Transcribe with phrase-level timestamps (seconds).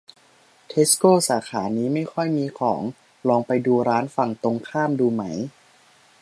[0.67, 2.81] เทสโกสาขานี้ไม่ค่อยมีของ
[3.29, 5.23] ลองไปดูร้านฝั่งตรงข้ามดูไหม